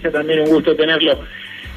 también 0.00 0.40
un 0.40 0.46
gusto 0.46 0.74
tenerlo. 0.74 1.20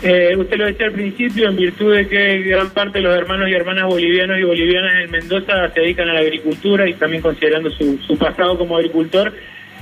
Eh, 0.04 0.36
usted 0.38 0.58
lo 0.58 0.66
decía 0.66 0.86
al 0.86 0.92
principio, 0.92 1.50
en 1.50 1.56
virtud 1.56 1.96
de 1.96 2.08
que 2.08 2.44
gran 2.44 2.70
parte 2.70 3.00
de 3.00 3.04
los 3.04 3.18
hermanos 3.18 3.50
y 3.50 3.54
hermanas 3.54 3.86
bolivianos 3.86 4.38
y 4.38 4.44
bolivianas 4.44 4.94
en 5.04 5.12
Mendoza 5.12 5.70
se 5.74 5.80
dedican 5.80 6.08
a 6.10 6.14
la 6.14 6.20
agricultura 6.20 6.88
y 6.88 6.94
también 6.94 7.24
considerando 7.24 7.72
su, 7.72 8.18
pasado 8.20 8.60
como 8.60 8.78
agricultor, 8.78 9.34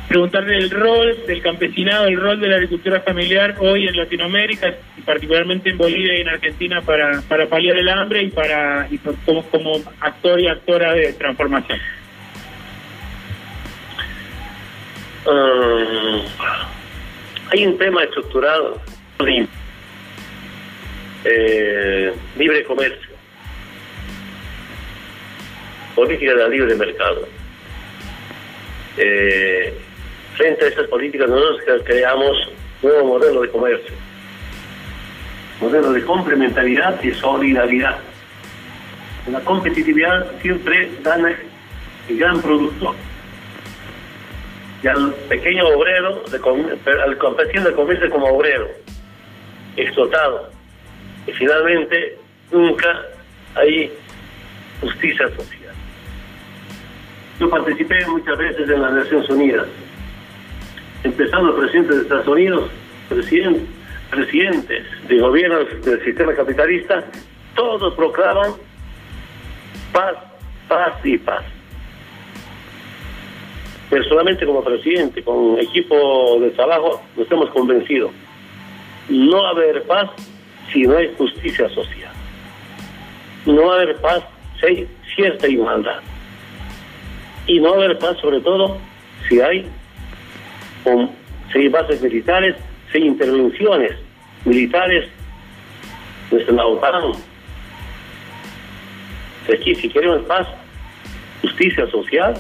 preguntarle 0.08 0.58
el 0.58 0.70
rol 0.70 1.18
del 1.28 1.42
campesinado, 1.42 2.08
el 2.08 2.22
rol 2.22 2.40
de 2.40 2.48
la 2.48 2.56
agricultura 2.56 3.02
familiar 3.02 3.56
hoy 3.60 3.88
en 3.88 3.98
Latinoamérica, 3.98 4.74
y 4.98 5.02
particularmente 5.02 5.72
en 5.72 5.78
Bolivia 5.78 6.18
y 6.18 6.22
en 6.22 6.30
Argentina, 6.30 6.82
para, 6.82 7.22
para 7.28 7.48
paliar 7.48 7.76
el 7.76 7.90
hambre 7.90 8.24
y 8.24 8.30
para 8.30 8.88
como, 9.26 9.44
como 9.50 9.82
actor 10.00 10.40
y 10.40 10.48
actora 10.48 10.94
de 10.94 11.12
transformación. 11.14 11.80
Um, 15.26 16.22
hay 17.52 17.66
un 17.66 17.78
tema 17.78 18.04
estructurado, 18.04 18.82
eh, 21.24 22.14
libre 22.38 22.64
comercio, 22.64 23.16
política 25.96 26.34
de 26.34 26.50
libre 26.50 26.76
mercado. 26.76 27.28
Eh, 28.98 29.74
frente 30.36 30.66
a 30.66 30.68
esas 30.70 30.88
políticas 30.88 31.30
nosotros 31.30 31.82
creamos 31.86 32.48
un 32.82 32.90
nuevo 32.90 33.08
modelo 33.08 33.42
de 33.42 33.50
comercio, 33.50 33.94
modelo 35.62 35.92
de 35.92 36.04
complementariedad 36.04 37.02
y 37.04 37.12
solidaridad. 37.12 38.00
la 39.32 39.40
competitividad 39.42 40.40
siempre 40.42 40.92
gana 41.04 41.36
el 42.08 42.18
gran 42.18 42.40
productor 42.42 42.96
y 44.86 44.88
al 44.88 45.16
pequeño 45.28 45.68
obrero, 45.70 46.22
al 47.04 47.18
campesino 47.18 47.70
le 47.70 47.76
convierte 47.76 48.08
como 48.08 48.28
obrero, 48.28 48.70
explotado. 49.76 50.52
Y 51.26 51.32
finalmente 51.32 52.20
nunca 52.52 53.02
hay 53.56 53.92
justicia 54.82 55.28
social. 55.30 55.74
Yo 57.40 57.50
participé 57.50 58.06
muchas 58.06 58.38
veces 58.38 58.70
en 58.70 58.80
las 58.80 58.94
Naciones 58.94 59.28
Unidas, 59.28 59.68
empezando 61.04 61.50
el 61.50 61.62
presidente 61.62 61.96
de 61.96 62.02
Estados 62.04 62.28
Unidos, 62.28 62.70
presidentes 64.12 64.86
de 65.08 65.18
gobiernos 65.18 65.84
del 65.84 66.06
sistema 66.06 66.36
capitalista, 66.36 67.04
todos 67.56 67.92
proclaman 67.96 68.52
paz, 69.92 70.16
paz 70.68 70.94
y 71.04 71.18
paz 71.18 71.44
personalmente 73.90 74.46
como 74.46 74.64
presidente, 74.64 75.24
con 75.24 75.60
equipo 75.60 76.40
de 76.40 76.52
trabajo, 76.52 77.02
nos 77.16 77.32
hemos 77.32 77.50
convencido. 77.52 78.12
No 79.10 79.44
va 79.44 79.50
a 79.50 79.52
haber 79.52 79.84
paz 79.84 80.10
si 80.72 80.84
no 80.84 80.98
hay 80.98 81.14
justicia 81.18 81.70
social. 81.70 82.12
No 83.46 83.68
va 83.68 83.74
a 83.74 83.82
haber 83.82 83.96
paz 84.02 84.24
si 84.60 84.66
hay 84.66 84.88
cierta 85.16 85.48
igualdad. 85.48 86.00
Y 87.48 87.60
no 87.60 87.72
va 87.72 87.82
a 87.82 87.86
haber 87.86 88.00
paz 88.00 88.18
sobre 88.20 88.40
todo 88.42 88.78
si 89.30 89.40
hay, 89.40 89.68
hay 91.54 91.68
bases 91.70 92.02
militares, 92.02 92.56
si 92.92 92.98
hay 92.98 93.08
intervenciones 93.08 93.94
militares 94.46 95.10
desde 96.32 96.52
la 96.52 96.66
OTAN. 96.66 97.14
Si 99.64 99.90
queremos 99.90 100.24
paz, 100.26 100.48
justicia 101.42 101.88
social, 101.92 102.36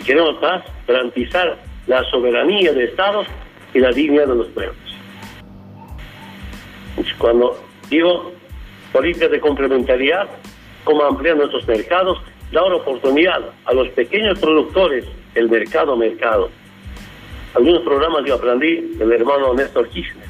queremos 0.00 0.36
paz, 0.36 0.64
garantizar 0.86 1.58
la 1.86 2.04
soberanía 2.10 2.72
de 2.72 2.84
Estados 2.84 3.26
y 3.74 3.80
la 3.80 3.90
dignidad 3.90 4.28
de 4.28 4.34
los 4.34 4.46
pueblos. 4.48 4.76
Cuando 7.18 7.58
digo 7.88 8.32
políticas 8.92 9.30
de 9.30 9.40
complementariedad, 9.40 10.28
como 10.84 11.04
ampliar 11.04 11.36
nuestros 11.36 11.66
mercados, 11.66 12.18
dar 12.52 12.72
oportunidad 12.72 13.40
a 13.64 13.72
los 13.72 13.88
pequeños 13.90 14.38
productores, 14.38 15.04
el 15.34 15.48
mercado 15.48 15.96
mercado. 15.96 16.50
Algunos 17.54 17.82
programas 17.82 18.24
yo 18.24 18.34
aprendí 18.34 18.76
del 18.96 19.12
hermano 19.12 19.54
Néstor 19.54 19.88
Kirchner, 19.88 20.26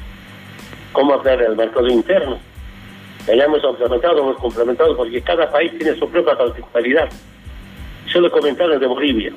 cómo 0.91 1.13
ampliar 1.13 1.41
el 1.41 1.55
mercado 1.55 1.87
interno. 1.87 2.39
Ya 3.27 3.43
hemos 3.43 3.61
complementado, 3.61 4.19
hemos 4.19 4.37
complementado, 4.37 4.97
porque 4.97 5.21
cada 5.21 5.49
país 5.51 5.71
tiene 5.77 5.95
su 5.97 6.09
propia 6.09 6.35
particularidad. 6.37 7.09
Yo 8.07 8.19
lo 8.19 8.31
comenté 8.31 8.67
desde 8.67 8.87
Bolivia 8.87 9.31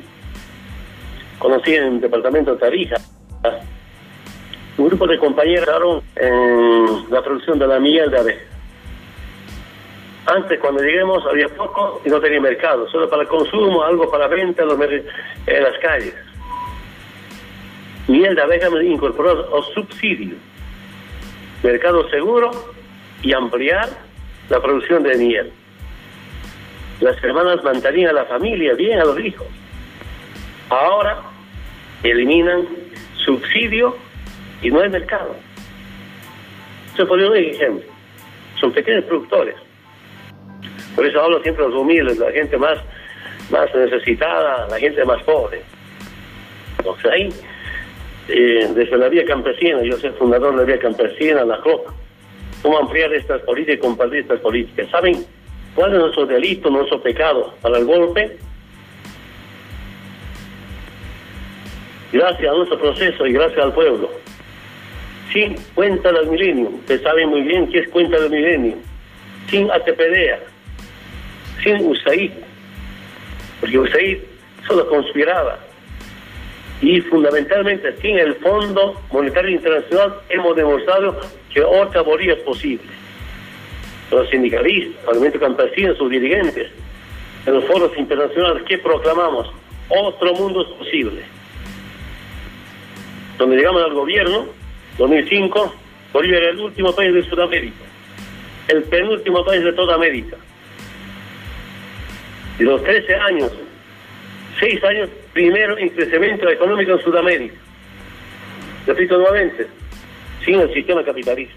conocí 1.39 1.75
en 1.75 1.85
el 1.85 2.01
departamento 2.01 2.53
de 2.53 2.59
Tarija. 2.59 2.97
Un 4.77 4.89
grupo 4.89 5.07
de 5.07 5.19
compañeros 5.19 6.03
en 6.17 7.11
la 7.11 7.23
producción 7.23 7.59
de 7.59 7.67
la 7.67 7.79
miel 7.79 8.11
de 8.11 8.19
abeja. 8.19 8.43
Antes, 10.27 10.59
cuando 10.59 10.83
lleguemos, 10.83 11.25
había 11.27 11.49
poco 11.49 12.01
y 12.05 12.09
no 12.09 12.19
tenía 12.19 12.41
mercado, 12.41 12.89
solo 12.91 13.09
para 13.11 13.27
consumo, 13.27 13.83
algo 13.83 14.11
para 14.11 14.27
venta 14.27 14.63
en 14.63 15.63
las 15.63 15.79
calles. 15.81 16.15
Miel 18.09 18.35
de 18.35 18.43
abeja 18.43 18.71
me 18.71 18.85
incorporó 18.85 19.57
a 19.57 19.63
subsidio, 19.75 20.37
mercado 21.63 22.09
seguro 22.09 22.51
y 23.23 23.33
ampliar 23.33 23.89
la 24.49 24.61
producción 24.61 25.03
de 25.03 25.17
miel. 25.17 25.53
Las 27.01 27.23
hermanas 27.23 27.63
mantenían 27.63 28.11
a 28.11 28.13
la 28.15 28.25
familia 28.25 28.75
bien, 28.75 28.99
a 28.99 29.05
los 29.05 29.21
hijos. 29.21 29.47
Ahora 30.71 31.23
eliminan 32.03 32.67
subsidio 33.25 33.97
y 34.63 34.71
no 34.71 34.81
hay 34.81 34.89
mercado. 34.91 35.37
Se 36.97 37.05
pone 37.07 37.29
un 37.29 37.37
ejemplo. 37.37 37.89
Son 38.61 38.73
pequeños 38.73 39.05
productores. 39.05 39.57
Por 40.95 41.07
eso 41.07 41.21
hablo 41.21 41.43
siempre 41.43 41.65
de 41.65 41.71
los 41.71 41.81
humildes, 41.81 42.19
la 42.19 42.31
gente 42.31 42.57
más, 42.57 42.79
más 43.51 43.75
necesitada, 43.75 44.69
la 44.69 44.79
gente 44.79 45.05
más 45.05 45.23
pobre. 45.25 45.63
Entonces 46.79 47.11
ahí, 47.11 47.29
eh, 48.29 48.69
desde 48.75 48.97
la 48.97 49.09
vía 49.09 49.25
campesina, 49.25 49.83
yo 49.83 49.97
soy 49.99 50.11
fundador 50.11 50.53
de 50.53 50.59
la 50.59 50.65
vía 50.65 50.79
campesina, 50.79 51.45
la 51.45 51.59
COP, 51.61 51.89
cómo 52.63 52.79
ampliar 52.79 53.13
estas 53.13 53.43
políticas 53.43 53.79
y 53.79 53.81
compartir 53.81 54.21
estas 54.21 54.41
políticas. 54.41 54.89
¿Saben 54.91 55.27
cuál 55.75 55.95
es 55.95 55.99
nuestro 55.99 56.27
delito, 56.27 56.71
nuestro 56.71 57.03
pecado 57.03 57.55
para 57.61 57.79
el 57.79 57.87
golpe? 57.87 58.39
Gracias 62.15 62.49
a 62.49 62.55
nuestro 62.55 62.79
proceso 62.79 63.27
y 63.27 63.33
gracias 63.33 63.59
al 63.59 63.73
pueblo. 63.73 64.09
Sin 65.33 65.57
cuenta 65.75 66.13
del 66.13 66.29
milenio, 66.29 66.69
usted 66.69 67.03
sabe 67.03 67.27
muy 67.27 67.43
bien 67.43 67.69
qué 67.69 67.81
es 67.81 67.89
cuenta 67.89 68.21
del 68.21 68.31
milenio, 68.31 68.77
sin 69.51 69.69
ATPDA, 69.69 70.39
sin 71.63 71.85
USAID, 71.85 72.31
porque 73.61 73.79
USAID 73.79 74.19
solo 74.67 74.89
conspiraba. 74.89 75.59
Y 76.81 77.01
fundamentalmente 77.01 77.97
sin 78.01 78.19
el 78.19 78.35
Fondo 78.37 79.01
Monetario 79.11 79.51
Internacional 79.51 80.15
hemos 80.29 80.55
demostrado 80.55 81.21
que 81.53 81.63
otra 81.63 82.03
Bolivia 82.03 82.35
es 82.35 82.41
posible. 82.41 82.93
Los 84.11 84.29
sindicalistas, 84.31 85.01
el 85.09 85.15
movimiento 85.15 85.41
campesino, 85.41 85.95
sus 85.97 86.11
dirigentes, 86.11 86.71
en 87.47 87.55
los 87.55 87.65
foros 87.65 87.91
internacionales, 87.97 88.63
¿qué 88.69 88.79
proclamamos? 88.79 89.51
Otro 89.89 90.33
mundo 90.35 90.63
es 90.63 90.69
posible 90.79 91.34
donde 93.39 93.57
llegamos 93.57 93.83
al 93.83 93.95
gobierno, 93.95 94.47
2005, 94.99 95.75
Bolivia 96.13 96.39
era 96.39 96.51
el 96.51 96.61
último 96.61 96.95
país 96.95 97.13
de 97.13 97.23
Sudamérica, 97.25 97.85
el 98.69 98.83
penúltimo 98.85 99.45
país 99.45 99.65
de 99.65 99.73
toda 99.73 99.97
América. 99.97 100.37
Y 102.59 102.63
los 102.63 102.83
13 102.85 103.15
años, 103.17 103.53
6 104.61 104.85
años, 104.85 105.11
primero 105.33 105.77
en 105.77 105.89
crecimiento 105.89 106.49
económico 106.49 106.93
en 106.93 107.03
Sudamérica. 107.03 107.57
Repito 108.87 109.19
nuevamente, 109.19 109.67
sin 110.45 110.61
el 110.61 110.73
sistema 110.73 111.03
capitalista. 111.03 111.55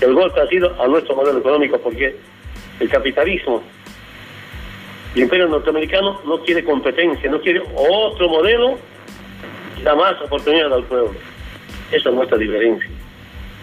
El 0.00 0.12
golpe 0.12 0.40
ha 0.40 0.46
sido 0.48 0.76
a 0.82 0.86
nuestro 0.86 1.16
modelo 1.16 1.38
económico 1.38 1.78
porque 1.78 2.14
el 2.80 2.88
capitalismo, 2.90 3.62
el 5.14 5.22
imperio 5.22 5.48
norteamericano 5.48 6.20
no 6.26 6.42
quiere 6.42 6.62
competencia, 6.62 7.30
no 7.30 7.40
quiere 7.40 7.62
otro 7.74 8.28
modelo 8.28 8.78
da 9.86 9.94
más 9.94 10.20
oportunidad 10.20 10.72
al 10.72 10.82
pueblo. 10.84 11.14
Esa 11.92 12.08
es 12.08 12.14
nuestra 12.14 12.36
diferencia. 12.36 12.90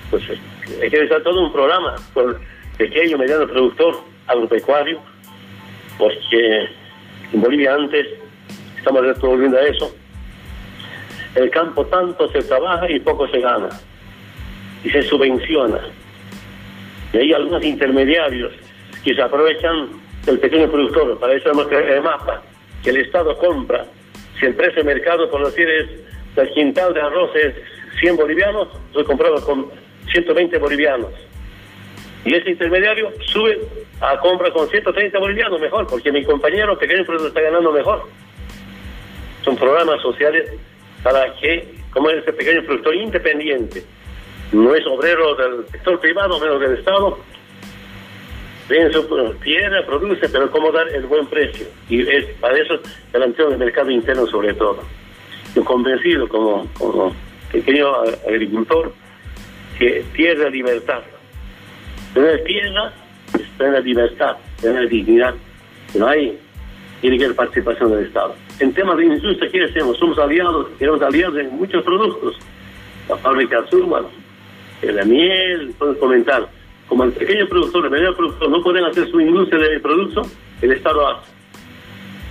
Pues 0.10 0.24
hay 0.30 0.90
que 0.90 0.96
realizar 0.96 1.22
todo 1.22 1.44
un 1.44 1.52
programa 1.52 1.96
por 2.14 2.40
pequeño, 2.78 3.18
mediano 3.18 3.46
productor 3.46 4.00
agropecuario, 4.28 5.00
porque 5.98 6.70
en 7.34 7.42
Bolivia 7.42 7.76
antes, 7.76 8.08
estamos 8.78 9.20
volviendo 9.20 9.58
a 9.58 9.64
eso, 9.64 9.94
el 11.36 11.50
campo 11.50 11.86
tanto 11.88 12.32
se 12.32 12.42
trabaja 12.44 12.90
y 12.90 13.02
poco 13.02 13.28
se 13.28 13.40
gana, 13.42 13.70
y 14.86 14.90
se 14.92 15.02
subvenciona. 15.02 15.82
Y 17.12 17.18
hay 17.18 17.34
algunos 17.34 17.66
intermediarios 17.66 18.54
que 19.04 19.14
se 19.14 19.22
aprovechan 19.22 19.90
del 20.26 20.40
pequeño 20.40 20.72
productor, 20.72 21.20
para 21.20 21.34
eso 21.34 21.52
hemos 21.52 21.68
creado 21.68 21.96
el 21.96 22.02
mapa, 22.02 22.42
que 22.82 22.92
el 22.92 22.98
Estado 22.98 23.38
compra 23.38 23.86
si 24.40 24.46
el 24.46 24.56
precio 24.56 24.84
de 24.84 24.94
mercado, 24.94 25.30
por 25.30 25.46
decir, 25.46 25.68
es 25.70 26.13
el 26.36 26.50
quintal 26.52 26.94
de 26.94 27.02
arroz 27.02 27.32
es 27.36 27.56
100 28.00 28.16
bolivianos, 28.16 28.68
yo 28.94 29.06
compraba 29.06 29.40
con 29.42 29.70
120 30.12 30.58
bolivianos. 30.58 31.12
Y 32.26 32.34
ese 32.34 32.52
intermediario 32.52 33.12
sube 33.26 33.60
a 34.00 34.18
compra 34.20 34.52
con 34.52 34.70
130 34.70 35.20
bolivianos 35.20 35.60
mejor, 35.60 35.88
porque 35.88 36.12
mi 36.12 36.24
compañero 36.24 36.78
pequeño 36.78 37.06
productor 37.06 37.30
está 37.30 37.42
ganando 37.42 37.72
mejor. 37.72 38.08
Son 39.44 39.58
programas 39.58 40.02
sociales 40.02 40.52
para 41.04 41.34
que, 41.36 41.76
como 41.92 42.10
es 42.10 42.24
ese 42.24 42.34
pequeño 42.34 42.64
productor 42.64 42.96
independiente, 42.96 43.84
no 44.54 44.74
es 44.74 44.86
obrero 44.88 45.36
del 45.36 45.68
sector 45.70 46.00
privado, 46.00 46.40
menos 46.40 46.60
del 46.62 46.78
Estado, 46.78 47.18
tiene 48.68 48.94
su 48.94 49.36
tierra, 49.44 49.86
produce, 49.86 50.30
pero 50.30 50.50
cómo 50.50 50.72
dar 50.72 50.88
el 50.90 51.06
buen 51.06 51.28
precio. 51.28 51.68
Y 51.90 52.08
es 52.08 52.26
para 52.40 52.58
eso 52.58 52.80
garantía 53.12 53.46
del 53.46 53.58
mercado 53.58 53.92
interno 53.92 54.26
sobre 54.28 54.54
todo. 54.54 54.80
Yo 55.56 55.64
convencido 55.64 56.28
como, 56.28 56.68
pequeño 57.52 57.88
agricultor 58.28 58.94
que 59.78 60.04
tierra 60.16 60.50
libertad. 60.50 61.02
Tener 62.14 62.44
tierra 62.44 62.94
es 63.34 63.58
tener 63.58 63.84
libertad, 63.84 64.38
tener 64.62 64.90
dignidad. 64.90 65.36
No 65.96 66.08
hay, 66.08 66.38
tiene 67.02 67.18
que 67.18 67.26
haber 67.26 67.36
participación 67.36 67.92
del 67.92 68.06
Estado. 68.06 68.36
En 68.60 68.74
temas 68.74 68.98
de 68.98 69.06
industria, 69.06 69.52
¿qué 69.52 69.64
hacemos? 69.64 69.98
Somos 69.98 70.18
aliados, 70.18 70.68
queremos 70.80 71.02
aliados 71.02 71.38
en 71.38 71.56
muchos 71.56 71.84
productos. 71.84 72.38
La 73.10 73.18
fábrica 73.18 73.60
azul, 73.60 73.92
la 74.82 75.06
miel, 75.06 75.74
pueden 75.78 75.96
comentar. 75.96 76.48
Como 76.88 77.04
el 77.04 77.12
pequeño 77.12 77.48
productor, 77.48 77.86
el 77.86 77.92
mediano 77.92 78.16
productor 78.16 78.50
no 78.50 78.62
pueden 78.62 78.86
hacer 78.86 79.10
su 79.10 79.20
industria 79.20 79.68
de 79.68 79.80
producto, 79.80 80.24
el 80.62 80.72
Estado 80.72 81.08
hace. 81.08 81.33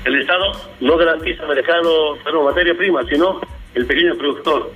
El 0.05 0.21
Estado 0.21 0.53
no 0.81 0.97
garantiza 0.97 1.47
mercado, 1.47 2.17
bueno, 2.25 2.45
materia 2.45 2.77
prima, 2.77 3.05
sino 3.05 3.41
el 3.75 3.87
pequeño 3.87 4.17
productor. 4.17 4.73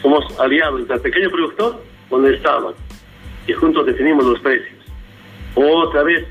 Somos 0.00 0.24
aliados 0.40 0.80
entre 0.80 0.98
pequeño 0.98 1.30
productor 1.30 1.82
con 2.08 2.24
el 2.24 2.34
Estado 2.34 2.74
y 3.46 3.52
juntos 3.52 3.86
definimos 3.86 4.24
los 4.24 4.40
precios. 4.40 4.78
Otra 5.54 6.02
vez, 6.02 6.26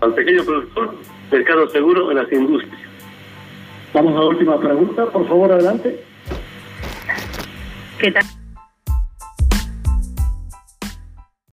al 0.00 0.14
pequeño 0.14 0.42
productor, 0.44 0.94
mercado 1.30 1.68
seguro 1.68 2.10
en 2.10 2.16
las 2.16 2.32
industrias. 2.32 2.80
Vamos 3.92 4.16
a 4.16 4.20
la 4.20 4.26
última 4.26 4.58
pregunta, 4.58 5.06
por 5.06 5.28
favor, 5.28 5.52
adelante. 5.52 6.02
¿Qué 7.98 8.10
tal? 8.10 8.41